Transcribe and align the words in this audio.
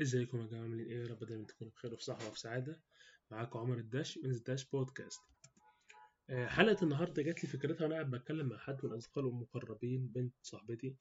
ازيكم 0.00 0.40
يا 0.40 0.46
جماعة؟ 0.46 0.62
عاملين 0.62 0.86
إيه؟ 0.86 1.02
يا 1.02 1.06
رب 1.06 1.24
دايما 1.24 1.44
تكونوا 1.46 1.72
بخير 1.72 1.92
وفي 1.94 2.04
صحة 2.04 2.28
وفي 2.28 2.40
سعادة. 2.40 2.80
معاكم 3.30 3.58
عمر 3.58 3.78
الداش 3.78 4.18
من 4.18 4.30
الداش 4.30 4.64
بودكاست. 4.64 5.20
آه، 6.30 6.46
حلقة 6.46 6.84
النهارده 6.84 7.22
جات 7.22 7.44
لي 7.44 7.50
فكرتها 7.50 7.84
وأنا 7.84 7.94
قاعد 7.94 8.10
بتكلم 8.10 8.46
مع 8.48 8.58
حد 8.58 8.86
من 8.86 8.92
اصدقائي 8.92 9.28
المقربين 9.28 10.06
بنت 10.08 10.34
صاحبتي. 10.42 10.96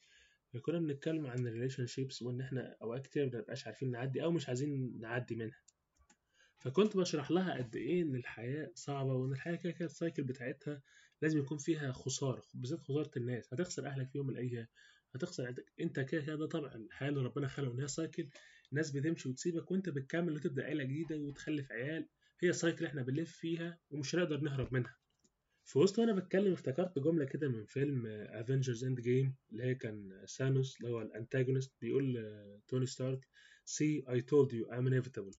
كنا 0.61 0.79
بنتكلم 0.79 1.27
عن 1.27 1.47
ال 1.47 1.85
relationships 1.85 2.21
وإن 2.21 2.41
إحنا 2.41 2.75
أوقات 2.81 3.07
كتير 3.07 3.25
مبنبقاش 3.25 3.67
عارفين 3.67 3.91
نعدي 3.91 4.23
أو 4.23 4.31
مش 4.31 4.47
عايزين 4.47 4.99
نعدي 4.99 5.35
منها. 5.35 5.59
فكنت 6.59 6.97
بشرح 6.97 7.31
لها 7.31 7.53
قد 7.57 7.75
إيه 7.75 8.01
إن 8.01 8.15
الحياة 8.15 8.71
صعبة 8.75 9.13
وإن 9.13 9.31
الحياة 9.31 9.55
كده 9.55 9.71
كده 9.71 9.85
ال 9.85 9.92
cycle 9.92 10.23
بتاعتها 10.23 10.81
لازم 11.21 11.39
يكون 11.39 11.57
فيها 11.57 11.91
خسارة 11.91 12.43
بالذات 12.53 12.79
خسارة 12.81 13.11
الناس. 13.17 13.53
هتخسر 13.53 13.87
أهلك 13.87 14.09
في 14.09 14.17
يوم 14.17 14.27
من 14.27 14.33
الأيام 14.33 14.67
هتخسر. 15.15 15.45
عيلتك. 15.45 15.65
انت 15.79 15.99
كده 15.99 16.21
كده 16.21 16.35
ده 16.35 16.45
طبعا 16.45 16.75
الحياة 16.75 17.09
اللي 17.09 17.21
ربنا 17.21 17.47
خلقه 17.47 17.71
إن 17.73 17.79
هي 17.79 17.87
cycle 17.87 18.27
الناس 18.71 18.91
بتمشي 18.91 19.29
وتسيبك 19.29 19.71
وانت 19.71 19.89
بتكمل 19.89 20.33
وتبدأ 20.33 20.63
عيلة 20.63 20.83
جديدة 20.83 21.17
وتخلف 21.17 21.71
عيال. 21.71 22.07
هي 22.39 22.53
cycle 22.53 22.85
إحنا 22.85 23.01
بنلف 23.01 23.31
فيها 23.31 23.79
ومش 23.89 24.15
هنقدر 24.15 24.37
نهرب 24.41 24.73
منها. 24.73 24.95
في 25.65 25.79
وسط 25.79 25.99
وأنا 25.99 26.13
بتكلم 26.13 26.53
افتكرت 26.53 26.99
جملة 26.99 27.25
كده 27.25 27.49
من 27.49 27.65
فيلم 27.65 28.05
Avengers 28.07 28.83
Endgame 28.83 29.35
اللي 29.51 29.63
هي 29.63 29.75
كان 29.75 30.23
Thanos 30.25 30.77
اللي 30.77 30.89
هو 30.91 31.01
ال 31.01 31.08
antagonist 31.08 31.73
بيقول 31.81 32.13
لتوني 32.13 32.85
ستارك 32.85 33.27
see 33.65 34.03
I 34.09 34.21
told 34.21 34.53
you 34.53 34.65
I'm 34.71 34.87
inevitable 34.87 35.31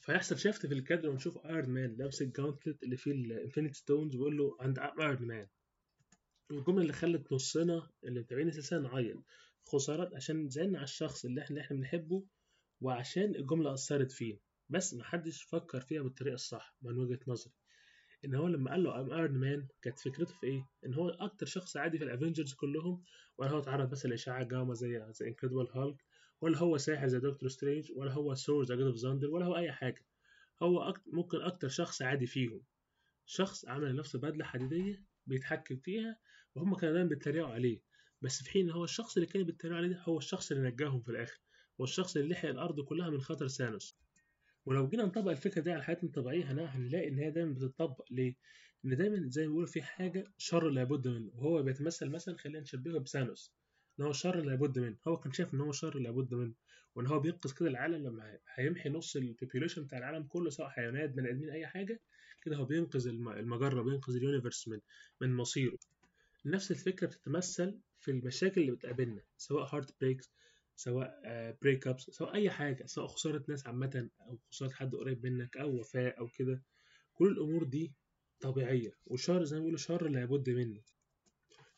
فيحصل 0.00 0.38
شفت 0.38 0.66
في 0.66 0.74
الكادر 0.74 1.08
ونشوف 1.10 1.38
Iron 1.46 1.68
Man 1.70 1.96
لابس 1.98 2.22
ال 2.22 2.29
gauntlet 2.29 2.82
اللي 2.82 2.96
فيه 2.96 3.12
ال 3.12 3.19
Infinity 3.19 3.74
Stones 3.78 4.16
ويقول 4.16 4.36
له 4.36 4.56
and 4.60 4.78
I'm 4.78 4.97
Iron 4.97 5.22
Man 5.28 5.46
الجملة 6.50 6.82
اللي 6.82 6.92
خلت 6.92 7.32
نصنا 7.32 7.90
اللي 8.04 8.20
متابعين 8.20 8.48
السلسله 8.48 8.78
نعيط 8.78 9.16
خسارات 9.64 10.14
عشان 10.14 10.48
زعلنا 10.48 10.78
على 10.78 10.84
الشخص 10.84 11.24
اللي 11.24 11.40
إحنا 11.40 11.50
اللي 11.56 11.60
إحنا 11.64 11.76
بنحبه 11.76 12.24
وعشان 12.80 13.34
الجملة 13.34 13.74
أثرت 13.74 14.12
فيه. 14.12 14.40
بس 14.68 14.94
محدش 14.94 15.42
فكر 15.42 15.80
فيها 15.80 16.02
بالطريقة 16.02 16.34
الصح 16.34 16.76
من 16.82 16.98
وجهة 16.98 17.18
نظري. 17.26 17.52
إن 18.24 18.34
هو 18.34 18.48
لما 18.48 18.70
قال 18.70 18.82
له 18.84 19.00
I'm 19.00 19.12
Iron 19.12 19.30
Man 19.38 19.68
كانت 19.82 19.98
فكرته 19.98 20.34
في 20.34 20.46
إيه؟ 20.46 20.68
إن 20.86 20.94
هو 20.94 21.08
أكتر 21.08 21.46
شخص 21.46 21.76
عادي 21.76 21.98
في 21.98 22.04
ال 22.04 22.09
Avengers 22.09 22.52
كلهم 22.54 23.04
ولا 23.38 23.50
هو 23.50 23.58
اتعرض 23.58 23.90
بس 23.90 24.06
لإشعاع 24.06 24.42
جاما 24.42 24.74
زي 24.74 25.06
زي 25.12 25.28
Incredible 25.28 25.68
Hulk 25.74 26.04
ولا 26.40 26.58
هو 26.58 26.76
ساحر 26.78 27.06
زي 27.06 27.18
Doctor 27.18 27.48
Strange 27.48 27.92
ولا 27.96 28.12
هو 28.12 28.34
ثور 28.34 28.64
زي 28.64 28.76
God 28.76 28.86
of 28.86 28.96
Thunder 28.96 29.30
ولا 29.30 29.46
هو 29.46 29.56
أي 29.56 29.72
حاجة. 29.72 30.04
هو 30.62 30.80
أكتر 30.82 31.10
ممكن 31.12 31.40
أكتر 31.40 31.68
شخص 31.68 32.02
عادي 32.02 32.26
فيهم. 32.26 32.62
شخص 33.26 33.64
عمل 33.68 33.90
لنفسه 33.92 34.18
بدلة 34.18 34.44
حديدية 34.44 35.04
بيتحكم 35.26 35.76
فيها 35.76 36.18
وهم 36.54 36.74
كانوا 36.74 36.94
دايما 36.94 37.08
بيتريقوا 37.08 37.50
عليه. 37.50 37.80
بس 38.22 38.42
في 38.42 38.50
حين 38.50 38.64
إن 38.68 38.70
هو 38.74 38.84
الشخص 38.84 39.16
اللي 39.16 39.26
كانوا 39.26 39.46
بيتريقوا 39.46 39.78
عليه 39.78 40.02
هو 40.08 40.18
الشخص 40.18 40.52
اللي 40.52 40.70
نجاهم 40.70 41.00
في 41.02 41.08
الآخر. 41.10 41.40
والشخص 41.78 42.16
اللي 42.16 42.28
لحق 42.28 42.48
الأرض 42.48 42.80
كلها 42.80 43.10
من 43.10 43.20
خطر 43.20 43.48
سانوس 43.48 43.96
ولو 44.66 44.88
جينا 44.88 45.04
نطبق 45.04 45.30
الفكرة 45.30 45.60
دي 45.62 45.72
على 45.72 45.82
حياتنا 45.84 46.04
الطبيعية 46.08 46.44
هنلاقي 46.52 47.08
إن 47.08 47.18
هي 47.18 47.30
دايما 47.30 47.52
بتطبق 47.52 48.04
ليه؟ 48.10 48.34
إن 48.84 48.96
دايما 48.96 49.28
زي 49.30 49.42
ما 49.42 49.48
بيقولوا 49.48 49.66
في 49.68 49.82
حاجة 49.82 50.24
شر 50.38 50.68
لابد 50.70 51.08
منه. 51.08 51.30
وهو 51.34 51.62
بيتمثل 51.62 52.08
مثلا 52.08 52.36
خلينا 52.36 52.60
نشبهه 52.60 52.98
بسانوس 52.98 53.52
إن 54.00 54.04
هو 54.04 54.12
شر 54.12 54.40
لابد 54.40 54.78
منه. 54.78 54.96
هو 55.08 55.16
كان 55.16 55.32
شايف 55.32 55.54
إن 55.54 55.60
هو 55.60 55.72
شر 55.72 55.98
لابد 55.98 56.34
منه. 56.34 56.54
وإن 56.94 57.06
هو 57.06 57.20
بينقذ 57.20 57.52
كده 57.54 57.68
العالم 57.68 58.06
لما 58.06 58.38
هيمحي 58.54 58.88
نص 58.88 59.16
البوبيوليشن 59.16 59.84
بتاع 59.84 59.98
العالم 59.98 60.22
كله 60.26 60.50
سواء 60.50 60.68
حيوانات 60.68 61.10
بني 61.10 61.30
آدمين 61.30 61.50
أي 61.50 61.66
حاجة 61.66 62.00
كده 62.42 62.56
هو 62.56 62.64
بينقذ 62.64 63.08
الم- 63.08 63.28
المجرة 63.28 63.82
بينقذ 63.82 64.16
ال 64.16 64.22
universe 64.22 64.68
من 64.68 64.80
من 65.20 65.34
مصيره. 65.36 65.78
نفس 66.44 66.70
الفكرة 66.70 67.06
بتتمثل 67.06 67.78
في 68.00 68.10
المشاكل 68.10 68.60
اللي 68.60 68.72
بتقابلنا 68.72 69.22
سواء 69.36 69.74
heartbreaks 69.74 70.30
سواء 70.76 71.20
breakups 71.62 72.02
سواء 72.10 72.34
أي 72.34 72.50
حاجة 72.50 72.86
سواء 72.86 73.06
خسارة 73.06 73.44
ناس 73.48 73.66
عامة 73.66 74.08
أو 74.20 74.38
خسارة 74.50 74.70
حد 74.70 74.94
قريب 74.94 75.26
منك 75.26 75.56
أو 75.56 75.70
وفاة 75.80 76.08
أو 76.18 76.28
كده. 76.28 76.62
كل 77.14 77.28
الأمور 77.32 77.64
دي 77.64 77.92
طبيعية 78.40 78.92
والشر 79.06 79.44
زي 79.44 79.56
ما 79.56 79.60
بيقولوا 79.60 79.78
شر 79.78 80.08
لابد 80.08 80.50
منه. 80.50 80.80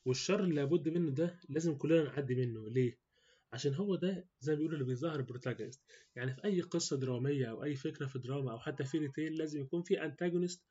والشر 0.04 0.40
اللي 0.44 0.54
لابد 0.54 0.88
منه 0.88 1.10
ده 1.10 1.38
لازم 1.48 1.74
كلنا 1.76 2.02
نعدي 2.04 2.34
منه. 2.34 2.68
ليه؟ 2.68 2.98
عشان 3.52 3.74
هو 3.74 3.94
ده 3.96 4.26
زي 4.40 4.52
ما 4.52 4.56
بيقولوا 4.56 4.74
اللي 4.78 4.86
بيظهر 4.88 5.16
ال 5.16 5.22
protagonist 5.22 5.82
يعني 6.16 6.34
في 6.34 6.44
أي 6.44 6.60
قصة 6.60 6.96
درامية 6.96 7.46
أو 7.50 7.64
أي 7.64 7.74
فكرة 7.74 8.06
في 8.06 8.18
دراما 8.18 8.52
أو 8.52 8.58
حتى 8.58 8.84
في 8.84 8.98
retail 8.98 9.34
لازم 9.34 9.60
يكون 9.60 9.82
في 9.82 10.04
antagonist 10.04 10.64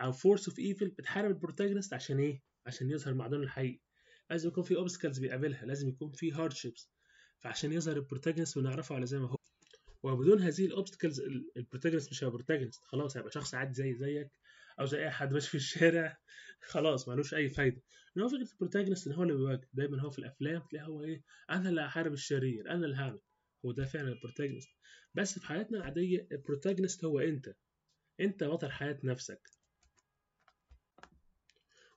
أو 0.00 0.12
force 0.12 0.48
of 0.48 0.58
evil 0.58 0.88
بتحارب 0.88 1.30
ال 1.30 1.35
protagonist 1.35 1.94
عشان 1.94 2.18
إيه؟ 2.18 2.42
عشان 2.66 2.90
يظهر 2.90 3.14
معدنه 3.14 3.42
الحقيقي. 3.42 3.80
لازم 4.30 4.48
يكون 4.48 4.64
في 4.64 4.76
obstacles 4.76 5.18
بيقابلها 5.18 5.66
لازم 5.66 5.88
يكون 5.88 6.12
في 6.12 6.32
hardships 6.32 6.90
فعشان 7.40 7.72
يظهر 7.72 7.96
ال 7.96 8.01
protagonist 8.01 8.56
ونعرفه 8.56 8.94
على 8.94 9.06
زي 9.06 9.18
ما 9.18 9.28
هو. 9.28 9.36
وبدون 10.02 10.42
هذه 10.42 10.66
ال 10.66 10.71
obstacles 10.71 11.20
ال 11.56 11.61
protagonist 11.61 12.10
مش 12.10 12.24
هيبقى 12.24 12.36
protagonist 12.36 12.84
خلاص 12.84 13.16
هيبقى 13.16 13.32
شخص 13.32 13.54
عادي 13.54 13.74
زي 13.74 13.94
زيك 13.94 14.30
أو 14.80 14.84
زي 14.86 15.04
أي 15.04 15.10
حد 15.10 15.32
ماشي 15.32 15.48
في 15.48 15.54
الشارع. 15.54 16.18
خلاص 16.72 17.08
ملوش 17.08 17.34
أي 17.34 17.48
فايدة. 17.48 17.82
إن 18.16 18.22
هو 18.22 18.28
فكرة 18.28 18.52
ال 18.52 18.57
protagonist 18.57 19.06
إن 19.06 19.12
هو 19.12 19.22
اللي 19.22 19.34
بيواجه. 19.34 19.68
دايما 19.72 20.00
هو 20.00 20.10
في 20.10 20.18
الأفلام 20.18 20.62
تلاقي 20.70 20.86
هو 20.86 21.04
إيه؟ 21.04 21.22
أنا 21.50 21.68
اللي 21.68 21.80
هحارب 21.80 22.12
الشرير 22.12 22.70
أنا 22.70 22.84
اللي 22.86 22.96
هعمل. 22.96 23.20
هو 23.64 23.72
ده 23.72 23.84
فعلا 23.84 24.08
ال 24.08 24.13
protagonist 24.13 24.68
بس 25.14 25.38
في 25.38 25.46
حياتنا 25.46 25.78
العادية 25.78 26.28
ال 26.32 26.38
protagonist 26.38 27.04
هو 27.04 27.20
أنت. 27.20 27.54
أنت 28.20 28.44
بطل 28.44 28.70
حياة 28.70 28.98
نفسك. 29.04 29.40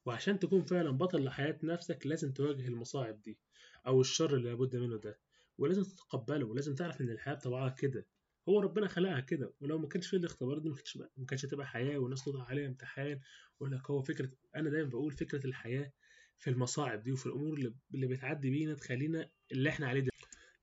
وعشان 0.08 0.40
تكون 0.40 0.64
فعلا 0.64 0.92
بطل 0.92 1.24
لحياة 1.24 1.58
نفسك 1.64 2.08
لازم 2.08 2.32
تواجه 2.32 2.68
المصاعب 2.68 3.22
دي 3.22 3.40
أو 3.88 4.02
الشر 4.02 4.36
اللي 4.36 4.50
لابد 4.50 4.76
منه 4.76 4.98
ده 4.98 5.20
ولازم 5.58 5.84
تتقبله 5.84 6.46
ولازم 6.46 6.76
تعرف 6.76 7.02
إن 7.02 7.10
الحياة 7.10 7.34
بطبعها 7.36 7.70
كده. 7.70 8.08
هو 8.50 8.60
ربنا 8.60 8.88
خلقها 8.88 9.20
كده 9.20 9.54
ولو 9.62 9.78
ما 9.78 9.88
كانش 9.88 10.08
فيه 10.08 10.18
الاختبارات 10.18 10.62
دي 10.62 10.70
ما 10.70 10.76
كانتش 10.76 10.98
ما 11.46 11.50
هتبقى 11.50 11.68
حياة 11.68 11.98
والناس 11.98 12.24
تضع 12.26 12.44
عليها 12.44 12.68
امتحان 12.68 13.20
ويقول 13.60 13.78
لك 13.78 13.90
هو 13.92 14.02
فكرة 14.02 14.30
أنا 14.56 14.70
دايما 14.70 14.90
بقول 14.90 15.12
فكرة 15.12 15.48
الحياة 15.48 15.92
في 16.38 16.50
المصاعب 16.50 17.04
دي 17.04 17.12
وفي 17.12 17.26
الأمور 17.26 17.54
اللي, 17.94 18.08
بتعدي 18.08 18.50
بينا 18.50 18.74
تخلينا 18.74 19.30
اللي 19.52 19.70
إحنا 19.70 19.88
عليه 19.88 20.02
ده 20.02 20.12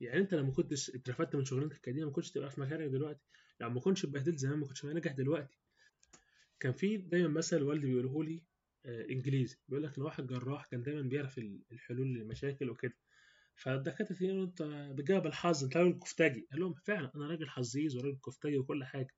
يعني 0.01 0.21
أنت 0.21 0.35
لما 0.35 0.53
كنتش 0.53 0.91
اترفدت 0.91 1.37
من 1.37 1.45
شغلانتك 1.45 1.77
القديمة 1.77 2.07
ما 2.07 2.13
كنتش 2.13 2.31
تبقى 2.31 2.51
في 2.51 2.61
مكانك 2.61 2.91
دلوقتي. 2.91 3.25
لو 3.61 3.71
ما 3.71 3.81
كنتش 3.81 4.05
اتبهدلت 4.05 4.39
زمان 4.39 4.59
ما 4.59 4.67
كنتش 4.67 4.85
ناجح 4.85 5.13
دلوقتي. 5.13 5.59
كان 6.61 6.73
في 6.73 6.97
دايما 6.97 7.29
مثل 7.29 7.63
والدي 7.63 7.87
بيقوله 7.87 8.25
لي 8.25 8.43
إنجليزي. 8.87 9.57
بيقول 9.69 9.85
لك 9.85 9.97
ان 9.99 10.03
واحد 10.03 10.27
جراح 10.27 10.67
كان 10.67 10.83
دايما 10.83 11.03
بيعرف 11.03 11.39
ال- 11.39 11.63
الحلول 11.73 12.15
للمشاكل 12.15 12.71
وكده. 12.71 12.97
فالدكاترة 13.57 14.17
يقولوا 14.21 14.45
أنت 14.45 14.63
بتجاوب 14.99 15.27
الحظ 15.27 15.65
أنت 15.65 15.77
راجل 15.77 15.99
كفتاجي. 15.99 16.47
قال 16.53 16.61
لهم 16.61 16.75
فعلا 16.75 17.11
أنا 17.17 17.27
راجل 17.27 17.49
حظيظ 17.49 17.97
وراجل 17.97 18.19
كفتاجي 18.27 18.59
وكل 18.59 18.85
حاجة. 18.85 19.15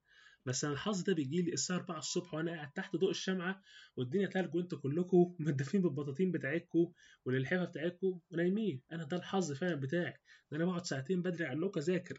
بس 0.47 0.65
أنا 0.65 0.72
الحظ 0.75 1.03
ده 1.03 1.15
بيجي 1.15 1.43
لي 1.43 1.53
الساعة 1.53 1.77
4 1.78 1.99
الصبح 1.99 2.34
وأنا 2.34 2.53
قاعد 2.53 2.72
تحت 2.72 2.97
ضوء 2.97 3.10
الشمعة 3.10 3.62
والدنيا 3.97 4.27
تلج 4.27 4.54
وأنتوا 4.54 4.78
كلكم 4.78 5.34
مدفين 5.38 5.83
بالبطاطين 5.83 6.33
بتاعتكم 6.33 6.93
واللحافه 7.25 7.65
بتاعتكم 7.65 8.21
ونايمين. 8.31 8.83
أنا 8.93 9.04
ده 9.04 9.16
الحظ 9.16 9.53
فعلا 9.53 9.75
بتاعي. 9.75 10.15
ده 10.50 10.56
أنا 10.56 10.65
بقعد 10.65 10.87
ساعتين 10.87 11.22
بدري 11.22 11.47
عنكم 11.47 11.81
أذاكر. 11.81 12.19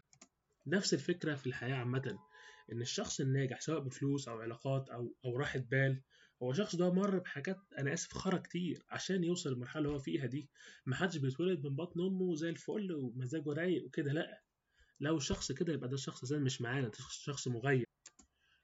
نفس 0.66 0.94
الفكرة 0.94 1.34
في 1.34 1.46
الحياة 1.46 1.74
عامة 1.74 2.18
إن 2.72 2.80
الشخص 2.80 3.20
الناجح 3.20 3.60
سواء 3.60 3.80
بفلوس 3.80 4.28
أو 4.28 4.38
علاقات 4.40 4.88
أو 4.88 5.14
أو 5.24 5.36
راحة 5.36 5.58
بال 5.58 6.02
هو 6.42 6.50
الشخص 6.50 6.76
ده 6.76 6.92
مر 6.92 7.18
بحاجات 7.18 7.56
أنا 7.78 7.92
آسف 7.94 8.12
خرا 8.12 8.38
كتير 8.38 8.84
عشان 8.90 9.24
يوصل 9.24 9.50
للمرحلة 9.52 9.78
اللي 9.82 9.94
هو 9.94 9.98
فيها 9.98 10.26
دي. 10.26 10.48
محدش 10.86 11.16
بيتولد 11.16 11.66
من 11.66 11.76
بطن 11.76 12.00
أمه 12.00 12.34
زي 12.34 12.48
الفل 12.48 12.92
ومزاجه 12.92 13.52
رايق 13.52 13.84
وكده 13.84 14.12
لأ. 14.12 14.42
لو 15.00 15.16
الشخص 15.16 15.52
كده 15.52 15.72
يبقى 15.72 15.88
ده 15.88 15.94
الشخص 15.94 16.24
زي 16.24 16.38
مش 16.38 16.60
معانا 16.60 16.88
ده 16.88 16.94
شخص 17.10 17.48
مغير. 17.48 17.84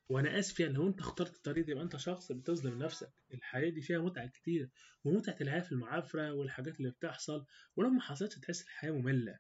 وأنا 0.09 0.39
آسف 0.39 0.61
يعني 0.61 0.73
لو 0.75 0.87
أنت 0.89 1.01
اخترت 1.01 1.37
الطريق 1.37 1.67
ده 1.67 1.73
يبقى 1.73 1.85
أنت 1.85 1.97
شخص 1.97 2.33
بتظلم 2.33 2.79
نفسك. 2.83 3.13
الحياة 3.35 3.71
دي 3.71 3.81
فيها 3.81 3.99
متعة 3.99 4.27
كتير 4.27 4.71
ومتعة 5.05 5.37
الحياة 5.41 5.61
في 5.61 5.73
المعافرة 5.73 6.33
والحاجات 6.33 6.77
اللي 6.81 6.91
بتحصل. 6.91 7.45
ولو 7.77 7.91
ما 7.91 8.01
حصلتش 8.01 8.39
تحس 8.39 8.63
الحياة 8.63 8.91
مملة. 8.93 9.39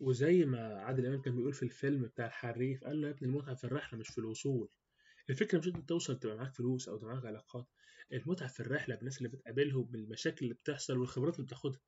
وزي 0.00 0.44
ما 0.44 0.80
عادل 0.80 1.06
إمام 1.06 1.22
كان 1.22 1.36
بيقول 1.36 1.52
في 1.52 1.62
الفيلم 1.62 2.02
بتاع 2.02 2.26
الحريف 2.26 2.84
قال 2.84 3.00
له 3.00 3.06
يا 3.08 3.12
ابني 3.12 3.28
المتعة 3.28 3.54
في 3.54 3.64
الرحلة 3.64 3.98
مش 3.98 4.08
في 4.08 4.18
الوصول. 4.18 4.68
الفكرة 5.30 5.58
مش 5.58 5.68
إنت 5.68 5.88
توصل 5.88 6.18
تبقى 6.18 6.36
معاك 6.36 6.54
فلوس 6.54 6.88
أو 6.88 6.96
تبقى 6.96 7.12
معاك 7.14 7.24
علاقات. 7.26 7.66
المتعة 8.12 8.48
في 8.48 8.60
الرحلة 8.60 8.94
بالناس 8.94 9.18
اللي 9.18 9.28
بتقابلهم 9.28 9.82
بالمشاكل 9.84 10.44
اللي 10.44 10.54
بتحصل 10.54 10.98
والخبرات 10.98 11.34
اللي 11.34 11.46
بتاخدها. 11.46 11.80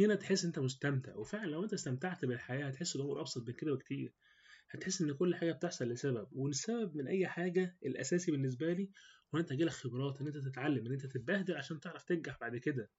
هنا 0.00 0.14
تحس 0.14 0.44
إنت 0.44 0.58
مستمتع 0.58 1.16
وفعلا 1.16 1.50
لو 1.50 1.64
أنت 1.64 1.72
استمتعت 1.72 2.24
بالحياة 2.24 2.66
هتحس 2.66 2.96
الأمور 2.96 3.20
أبسط 3.20 3.48
من 3.48 3.54
كده 3.54 3.74
بكتير. 3.74 4.14
هتحس 4.70 5.02
إن 5.02 5.12
كل 5.12 5.34
حاجة 5.34 5.52
بتحصل 5.52 5.88
لسبب 5.88 6.28
والسبب 6.32 6.96
من 6.96 7.08
أي 7.08 7.26
حاجة 7.26 7.76
الأساسي 7.86 8.30
بالنسبة 8.32 8.72
لي 8.72 8.84
هو 9.34 9.38
إن 9.38 9.40
أنت 9.40 9.52
جالك 9.52 9.72
خبرات 9.72 10.20
إن 10.20 10.26
أنت 10.26 10.36
تتعلم 10.36 10.86
إن 10.86 10.92
أنت 10.92 11.06
تتبهدل 11.06 11.56
عشان 11.56 11.80
تعرف 11.80 12.04
تنجح 12.04 12.38
بعد 12.40 12.56
كده. 12.56 12.90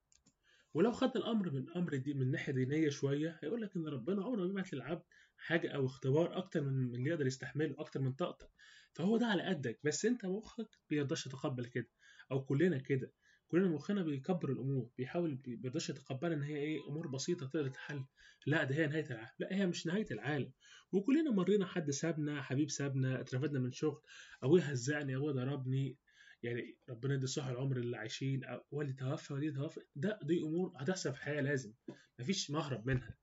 ولو 0.73 0.91
خدنا 0.91 1.15
الأمر 1.15 1.51
من 1.51 1.69
أمر 1.75 1.95
دي 1.95 2.13
من 2.13 2.31
ناحية 2.31 2.53
دينية 2.53 2.89
شوية 2.89 3.39
هيقول 3.43 3.61
لك 3.61 3.75
إن 3.75 3.87
ربنا 3.87 4.23
عمره 4.23 4.41
ما 4.41 4.47
بيبعت 4.47 4.73
للعبد 4.73 5.03
حاجة 5.37 5.71
أو 5.71 5.85
اختبار 5.85 6.37
أكتر 6.37 6.61
من 6.63 6.95
اللي 6.95 7.09
يقدر 7.09 7.27
يستحمله 7.27 7.75
أكتر 7.79 7.99
من 8.01 8.13
طاقتك 8.13 8.49
فهو 8.93 9.17
ده 9.17 9.25
على 9.25 9.43
قدك. 9.43 9.79
بس 9.83 10.05
أنت 10.05 10.25
مخك 10.25 10.69
بيرضاش 10.89 11.27
يتقبل 11.27 11.65
كده 11.65 11.89
أو 12.31 12.45
كلنا 12.45 12.77
كده. 12.77 13.11
كلنا 13.47 13.67
مخنا 13.67 14.03
بيكبر 14.03 14.51
الأمور 14.51 14.89
بيحاول 14.97 15.35
بيرضاش 15.35 15.89
يتقبل 15.89 16.31
إن 16.31 16.41
هي 16.43 16.57
إيه 16.57 16.87
أمور 16.89 17.07
بسيطة 17.07 17.45
تقدر 17.47 17.67
تتحل. 17.67 18.05
لا 18.45 18.63
ده 18.63 18.75
هي 18.75 18.87
نهاية 18.87 19.05
العالم. 19.11 19.29
لا 19.39 19.53
هي 19.55 19.65
مش 19.67 19.85
نهاية 19.87 20.07
العالم. 20.11 20.51
وكلنا 20.91 21.31
مرينا 21.31 21.65
حد 21.65 21.91
سابنا 21.91 22.41
حبيب 22.41 22.69
سابنا 22.69 23.21
اترفدنا 23.21 23.59
من 23.59 23.71
شغل 23.71 24.01
أبويا 24.43 24.71
هزقني 24.73 25.15
أبويا 25.15 25.31
ضربني 25.33 25.97
يعني 26.43 26.77
ربنا 26.89 27.13
يدي 27.13 27.27
صحة 27.27 27.51
العمر 27.51 27.77
اللي 27.77 27.97
عايشين 27.97 28.41
واللي 28.71 28.93
توفى 28.93 29.33
واللي 29.33 29.51
توفى 29.51 29.79
ده 29.95 30.19
دي 30.23 30.41
أمور 30.41 30.73
هتحصل 30.77 31.11
في 31.13 31.17
الحياة 31.17 31.41
لازم. 31.41 31.73
مفيش 32.19 32.51
مهرب 32.51 32.87
منها. 32.87 33.17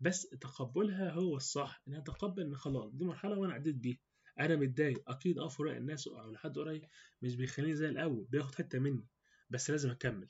بس 0.00 0.22
تقبلها 0.28 1.10
هو 1.10 1.36
الصح 1.36 1.82
إن 1.88 1.94
أتقبل 1.94 2.42
إن 2.42 2.56
خلاص 2.56 2.92
دي 2.94 3.04
مرحلة 3.04 3.38
وأنا 3.38 3.52
عديت 3.54 3.74
بيها. 3.74 3.98
أنا 4.40 4.56
متضايق. 4.56 5.10
أكيد 5.10 5.38
آه 5.38 5.48
فراق 5.48 5.76
الناس 5.76 6.08
أو 6.08 6.30
لحد 6.32 6.58
قريب 6.58 6.82
مش 7.22 7.36
بيخليني 7.36 7.74
زي 7.74 7.88
الأول 7.88 8.24
بياخد 8.30 8.54
حتة 8.54 8.78
مني. 8.78 9.06
بس 9.50 9.70
لازم 9.70 9.90
أكمل. 9.90 10.28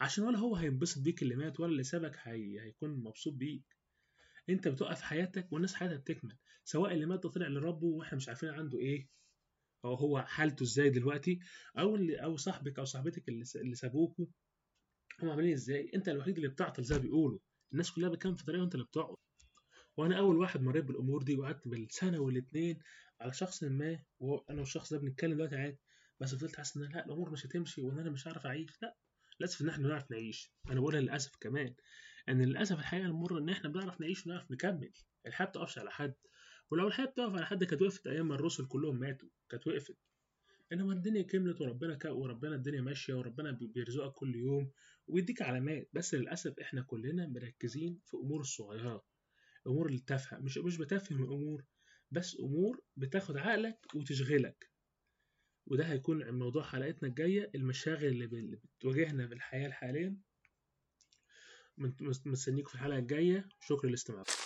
عشان 0.00 0.24
ولا 0.24 0.38
هو 0.38 0.56
هينبسط 0.56 1.02
بيك 1.02 1.22
اللي 1.22 1.36
مات 1.36 1.60
ولا 1.60 1.72
اللي 1.72 1.82
سابك 1.82 2.16
هي... 2.22 2.60
هيكون 2.60 2.90
مبسوط 2.90 3.32
بيك. 3.34 3.76
أنت 4.50 4.68
بتوقف 4.68 5.00
حياتك 5.02 5.52
والناس 5.52 5.74
حياتها 5.74 5.96
بتكمل. 5.96 6.36
سواء 6.64 6.92
اللي 6.92 7.06
مات 7.06 7.22
ده 7.22 7.28
طلع 7.30 7.46
لربه 7.48 7.86
وإحنا 7.86 8.16
مش 8.16 8.28
عارفين 8.28 8.48
عنده 8.48 8.78
إيه. 8.78 9.08
أو 9.86 9.94
هو 9.94 10.22
حالته 10.22 10.62
إزاي 10.62 10.90
دلوقتي 10.90 11.38
أو 11.78 11.94
اللي 11.96 12.16
أو 12.16 12.36
صاحبك 12.36 12.78
أو 12.78 12.84
صاحبتك 12.84 13.28
اللي 13.28 13.74
سابوكوا 13.74 14.26
هم 15.22 15.30
عاملين 15.30 15.52
إزاي؟ 15.52 15.90
أنت 15.94 16.08
الوحيد 16.08 16.36
اللي 16.36 16.48
بتعطل 16.48 16.82
زي 16.82 16.94
ما 16.94 17.00
بيقولوا. 17.02 17.38
الناس 17.72 17.92
كلها 17.92 18.08
بتكمل 18.08 18.36
في 18.36 18.44
طريقها 18.44 18.60
وأنت 18.62 18.74
اللي 18.74 18.86
بتقعد. 18.86 19.16
وأنا 19.96 20.18
أول 20.18 20.36
واحد 20.36 20.60
مريت 20.62 20.84
بالأمور 20.84 21.22
دي 21.22 21.36
وقعدت 21.36 21.68
بالسنة 21.68 22.18
والاثنين 22.20 22.78
على 23.20 23.32
شخص 23.32 23.62
ما 23.64 24.02
وأنا 24.20 24.58
والشخص 24.60 24.92
ده 24.92 24.98
بنتكلم 24.98 25.34
دلوقتي 25.34 25.56
عادي. 25.56 25.78
بس 26.20 26.34
فضلت 26.34 26.56
حاسس 26.56 26.76
إن 26.76 26.82
لأ 26.82 27.04
الأمور 27.06 27.30
مش 27.30 27.46
هتمشي 27.46 27.82
وإن 27.82 27.98
أنا 27.98 28.10
مش 28.10 28.28
هعرف 28.28 28.46
أعيش. 28.46 28.82
لأ 28.82 28.96
للأسف 29.40 29.60
إن 29.62 29.68
إحنا 29.68 29.84
بنعرف 29.88 30.10
نعيش. 30.10 30.52
أنا 30.70 30.80
بقولها 30.80 31.00
للأسف 31.00 31.36
كمان. 31.40 31.74
إن 32.28 32.42
للأسف 32.42 32.78
الحقيقة 32.78 33.06
المرة 33.06 33.38
إن 33.38 33.48
إحنا 33.48 33.70
بنعرف 33.70 34.00
نعيش 34.00 34.26
ونعرف 34.26 34.50
نكمل. 34.50 34.92
الحياة 35.26 35.46
بتقفش 35.48 35.78
على 35.78 35.90
حد. 35.90 36.14
ولو 36.70 36.88
الحياة 36.88 37.06
بتقف 37.06 37.32
على 37.34 37.46
حد 37.46 37.64
كانت 37.64 37.82
وقفت 37.82 38.06
أيام 38.06 38.28
ما 38.28 38.34
الرسل 38.34 38.66
كلهم 38.66 38.98
ماتوا 39.00 39.28
كانت 39.48 39.66
وقفت. 39.66 39.96
إنما 40.72 40.92
الدنيا 40.92 41.22
كملت 41.22 41.60
وربنا 41.60 41.98
وربنا 42.06 42.54
الدنيا 42.54 42.80
ماشية 42.80 43.14
وربنا 43.14 43.50
بيرزقك 43.50 44.12
كل 44.12 44.36
يوم 44.36 44.70
ويديك 45.06 45.42
علامات. 45.42 45.88
بس 45.92 46.14
للأسف 46.14 46.58
إحنا 46.60 46.82
كلنا 46.82 47.26
مركزين 47.26 48.00
في 48.06 48.16
أمور 48.16 48.40
الصغيره 48.40 49.04
أمور 49.66 49.90
التافهة. 49.90 50.38
مش 50.38 50.58
مش 50.58 50.76
بتفهم 50.76 51.24
الأمور 51.24 51.64
بس 52.10 52.36
أمور 52.40 52.80
بتاخد 52.96 53.36
عقلك 53.36 53.78
وتشغلك. 53.94 54.70
وده 55.66 55.84
هيكون 55.84 56.30
موضوع 56.30 56.62
حلقتنا 56.62 57.08
الجاية. 57.08 57.50
المشاغل 57.54 58.04
اللي 58.06 58.56
بتواجهنا 58.78 59.26
في 59.28 59.34
الحياة 59.34 59.70
حاليا. 59.70 60.16
مستنيكم 62.26 62.68
في 62.68 62.74
الحلقة 62.74 62.98
الجاية. 62.98 63.48
شكرا 63.60 63.90
لاستماعكم. 63.90 64.45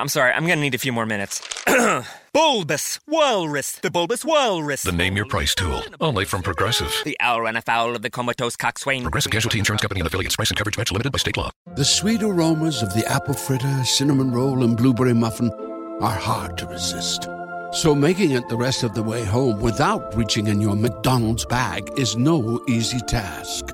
I'm 0.00 0.08
sorry, 0.08 0.32
I'm 0.32 0.46
gonna 0.46 0.62
need 0.62 0.74
a 0.74 0.78
few 0.78 0.92
more 0.92 1.04
minutes. 1.04 1.42
bulbous 2.32 2.98
Walrus, 3.06 3.72
the 3.72 3.90
Bulbous 3.90 4.24
Walrus. 4.24 4.82
The 4.82 4.92
Name 4.92 5.14
Your 5.14 5.26
Price 5.26 5.54
tool, 5.54 5.82
only 6.00 6.24
from 6.24 6.42
Progressive. 6.42 6.90
The 7.04 7.18
owl 7.20 7.42
ran 7.42 7.54
afoul 7.54 7.94
of 7.94 8.00
the 8.00 8.08
comatose 8.08 8.56
coxswain. 8.56 9.02
Progressive 9.02 9.30
Casualty 9.30 9.58
Insurance 9.58 9.82
Company 9.82 10.00
and 10.00 10.06
affiliates. 10.06 10.36
Price 10.36 10.50
and 10.50 10.56
coverage 10.56 10.78
match 10.78 10.90
limited 10.90 11.12
by 11.12 11.18
state 11.18 11.36
law. 11.36 11.50
The 11.76 11.84
sweet 11.84 12.22
aromas 12.22 12.82
of 12.82 12.94
the 12.94 13.06
apple 13.06 13.34
fritter, 13.34 13.84
cinnamon 13.84 14.32
roll, 14.32 14.64
and 14.64 14.74
blueberry 14.74 15.12
muffin 15.12 15.52
are 16.00 16.16
hard 16.16 16.56
to 16.56 16.66
resist. 16.66 17.28
So 17.72 17.94
making 17.94 18.30
it 18.30 18.48
the 18.48 18.56
rest 18.56 18.82
of 18.84 18.94
the 18.94 19.02
way 19.02 19.22
home 19.22 19.60
without 19.60 20.16
reaching 20.16 20.46
in 20.46 20.62
your 20.62 20.76
McDonald's 20.76 21.44
bag 21.44 21.90
is 21.98 22.16
no 22.16 22.64
easy 22.66 23.00
task. 23.00 23.66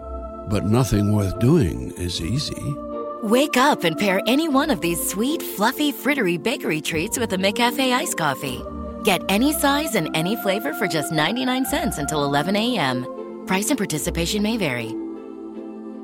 But 0.48 0.64
nothing 0.64 1.12
worth 1.12 1.38
doing 1.38 1.92
is 1.92 2.20
easy. 2.20 2.76
Wake 3.22 3.56
up 3.56 3.84
and 3.84 3.96
pair 3.96 4.20
any 4.26 4.48
one 4.48 4.70
of 4.70 4.80
these 4.80 5.02
sweet, 5.08 5.42
fluffy, 5.42 5.92
frittery 5.92 6.40
bakery 6.42 6.80
treats 6.80 7.18
with 7.18 7.32
a 7.32 7.36
McCafe 7.36 7.92
iced 7.92 8.18
coffee. 8.18 8.62
Get 9.04 9.22
any 9.28 9.52
size 9.52 9.94
and 9.94 10.14
any 10.14 10.36
flavor 10.36 10.74
for 10.74 10.86
just 10.86 11.12
99 11.12 11.64
cents 11.66 11.98
until 11.98 12.24
11 12.24 12.56
a.m. 12.56 13.44
Price 13.46 13.70
and 13.70 13.78
participation 13.78 14.42
may 14.42 14.56
vary. 14.56 14.94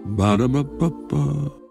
Ba-da-ba-ba-ba. 0.05 1.62